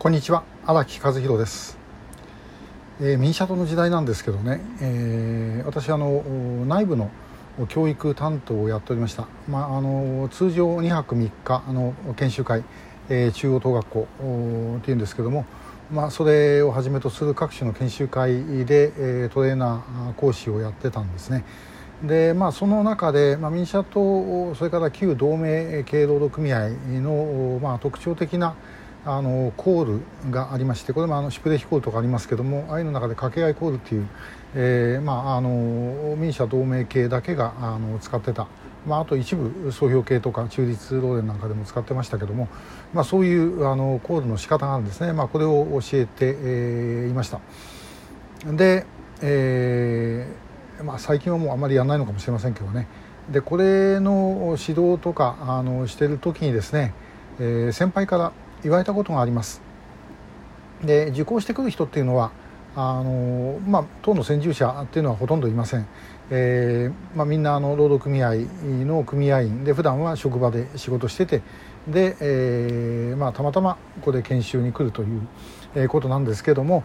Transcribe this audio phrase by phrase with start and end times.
[0.00, 1.76] こんにちは荒木和弘です、
[3.02, 6.22] えー、民社党の時代なんですけどね、えー、私あの
[6.66, 7.10] 内部の
[7.68, 12.64] 教育担当をやっておりました、まあ、あの通常2泊3日あの研修会、
[13.10, 14.08] えー、中央等学校
[14.78, 15.44] っていうんですけども、
[15.92, 21.44] まあ、それをはじめとする各種の研修会で、えー、トレーナー講師をやってたんですね。
[22.02, 26.70] でまあ、その中で、まあ、民社党それから旧同盟系労働組合
[27.02, 28.54] の、まあ、特徴的な
[29.04, 34.06] あのコールがありましてこれもあのシュプレヒコールとかありますけどもああいうの中で掛け合いコールっていう、
[34.54, 38.46] えーまあ、あの民社同盟系だけがあの使ってた、
[38.86, 42.48] まあ、あと一部総評系とか中立労連なんかでも使ってましたけども、
[42.92, 47.40] まあ、そういうあのコールの仕方があるんですね、まあ、これを教えて、えー、いました。
[48.44, 48.84] で、
[49.22, 52.86] えーまあ、最近はもうあまりやらないのかもしれませんけどね。
[53.30, 56.94] でこれの指導とかあのしてる時にですね、
[57.38, 58.32] えー、先輩から
[58.62, 59.62] 言われたことがあります。
[60.82, 62.32] で受講してくる人っていうのは
[62.76, 65.86] あのまあ、党の先住者っていうのはほとんどいません、
[66.30, 68.34] えーまあ、みんなあの労働組合
[68.84, 69.64] の組合員。
[69.64, 71.42] で普段は職場で仕事してて。
[71.88, 75.26] で、えーまあ、たまたまここで研修に来るという、
[75.74, 76.84] えー、ことなんですけども。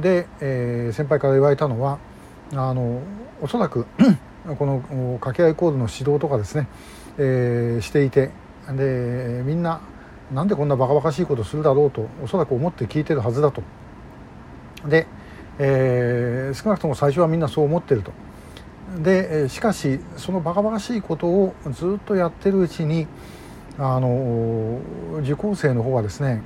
[0.00, 1.98] で、えー、先輩から言われたのは
[2.52, 3.00] あの
[3.40, 3.86] おそらく
[4.58, 4.80] この
[5.20, 6.68] 掛け合いコードの指導とかですね、
[7.18, 8.30] えー、していて。
[8.66, 9.80] でみんな
[10.32, 13.62] なんでこんなバカバカしいことするだろうとおそらく思って聞いてるはずだと。
[14.86, 15.06] で、
[15.58, 18.12] えー、少なくとも最初はみんなそう思ってると。
[18.98, 23.06] でしかしそのバカバカしいことをずっとやってるうちに
[23.78, 24.80] あの
[25.22, 26.42] 受講生の方はですね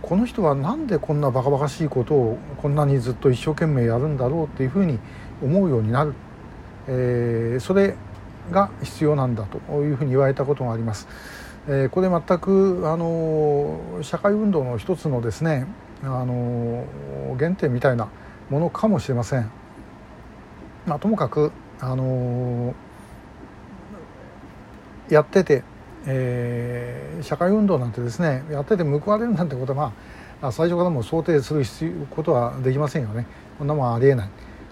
[0.00, 4.98] この人は何でこんなバカバカしいことをこんなにずっと一生懸命やるんだろうっていうふうに
[5.42, 6.14] 思うようになる、
[6.86, 7.96] えー、それ
[8.52, 11.08] が必要なんだというふうに言われたことがあります。
[11.68, 15.66] えー、これ全くあの社会運動の一つのですね
[16.04, 16.84] あの
[17.38, 18.08] 原点みたいな
[18.50, 19.50] ものかもしれません。
[20.86, 21.50] まあ、ともかく
[21.80, 22.74] あの
[25.08, 25.64] やってて、
[26.06, 29.92] えー、社会運動なんてですねやってて報われるなんてことは、
[30.40, 31.64] まあ、最初からも想定する
[32.10, 33.26] ことはできませんよね。
[33.58, 34.30] こんなもんありえない。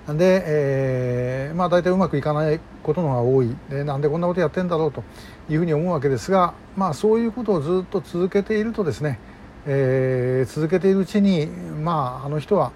[0.09, 5.03] で、えー、まあ大体うまくいかないことのが多いでなんでこんなことやってんだろうと
[5.49, 9.19] いうふうに思うわけですが、まあ、そういうことをずっと続けているとですね、
[9.67, 12.73] えー、続けているうちに、まあ、あの人は、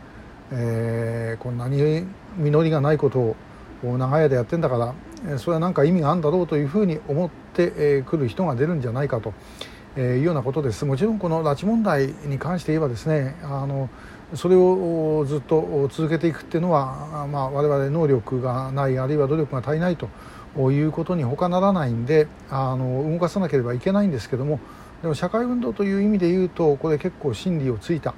[0.52, 2.06] えー、こんなに
[2.38, 3.36] 実りがないことを
[3.98, 4.94] 長い間やってんだか
[5.28, 9.34] らそれは何か意味があるんだろうというふうに思ってくる人が出るんじゃないかと
[10.00, 10.84] いうようなことです。
[10.84, 13.90] もちろんこの拉致問題に関して言えばですねあの
[14.34, 20.08] それをずっと続けていくっていうのは、まあ、我々能力がないあるいは努力が足りないと
[20.70, 24.60] いうことに他ならないんであの動かさなければいけないんですけども
[25.00, 28.14] でも社会運動という意味で言うとこれ結構真理をついた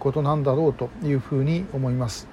[0.00, 2.28] ことなんだろうというふうに思います。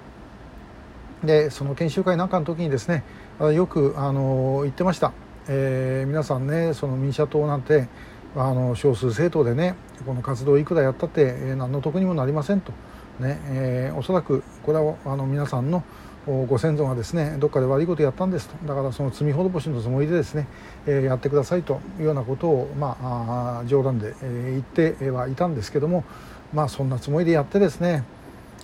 [1.23, 3.03] でその研修会なんかの時にですね
[3.39, 5.13] よくあの言ってました、
[5.47, 7.87] えー、皆さんねその民社党なんて
[8.35, 12.73] あの少数政党でねこの活動いくらやったって、何の得にもなりませんと。
[13.19, 15.83] ねえー、おそらくこれはあの皆さんの
[16.25, 20.47] ご先祖がですねどっかで悪いことやったんですとだからその罪滅ぼしのつもりでですね、
[20.87, 26.03] えー、やってくださいというようなことを、まあ、冗談で、えー、言ってはいたんですけども、
[26.51, 28.03] まあ、そんなつもりでやってですね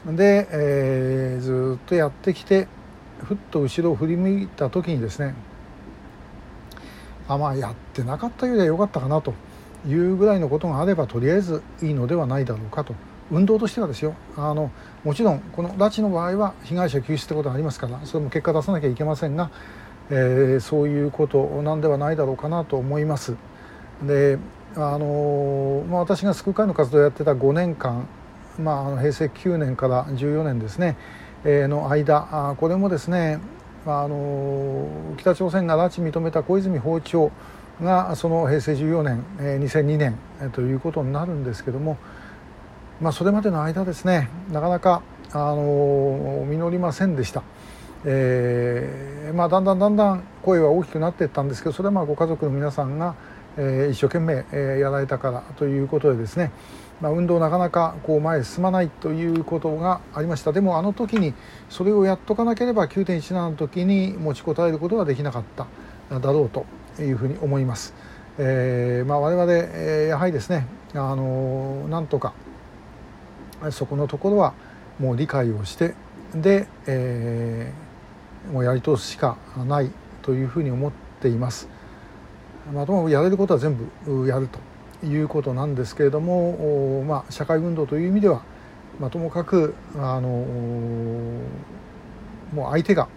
[0.07, 2.67] で、えー、ずっとやってきて
[3.23, 5.35] ふっと後ろを振り向いた時にですね
[7.27, 9.35] あまあやってなかったよりは良かったかなと
[9.87, 12.95] いうぐらいのことがあればとりあえずいいのではないだろうかと。
[13.31, 14.71] 運動としてはですよあの
[15.03, 19.49] もちろんこの拉致の場合は被害者救出ってことがありますからそれも結果出さなきゃいけませんが、
[20.09, 23.35] えー、そういうことなんではないだろうかなと思います。
[24.03, 24.37] で
[24.73, 28.07] あのまあ、私が救う会の活動をやってた5年間、
[28.57, 30.95] まあ、あの平成9年から14年ですね、
[31.43, 33.39] えー、の間あこれもですね、
[33.85, 34.87] あ、あの
[35.17, 37.31] 北朝鮮が拉致認めた小泉訪朝
[37.81, 41.97] がその平成14年、えー、2002年、えー、ということになるんですけども
[43.01, 45.01] まあ、それまでの間ですねなかなか
[45.31, 47.41] あの実りませんでした。
[48.03, 53.15] えーまあ、だんだんだんだん声は大きくなっていったんですけどそれはまあご家族の皆さんが、
[53.57, 56.51] えー、一生懸命、えー、やられたからということでですね、
[56.99, 61.35] まあ、運動なかなかこう前へ進まないということがありましたでもあの時に
[61.69, 66.65] それをやっとかなければ9.17の時に持ちこたえることはできなかっただろうと
[66.99, 67.93] いうふうに思います。
[68.39, 72.33] えーまあ、我々、えー、やはりですねあのなんとか
[73.69, 74.53] そこのところは
[74.99, 75.93] もう理解をして
[76.33, 79.37] で、えー、もうやり通すしか
[79.67, 79.91] ない
[80.21, 80.91] というふうに思っ
[81.21, 81.67] ています。
[82.73, 83.75] まあ、ともやれることは全
[84.05, 88.43] 部やるということなんですけれども、まあ、社会運動という意味では、
[88.99, 90.29] まあ、ともかくあの
[92.53, 93.07] もう相手が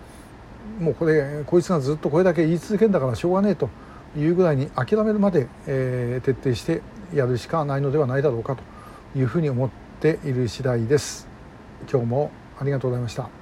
[0.81, 3.69] もうこれこいつがずっとこれだけ言い続けるんだからしょうがねえと
[4.17, 6.81] いうぐらいに諦めるまで、えー、徹底して
[7.12, 8.62] やるしかないのではないだろうかと
[9.19, 11.26] いうふうに思ってっている次第です。
[11.90, 12.30] 今日も
[12.60, 13.30] ありがとうございました。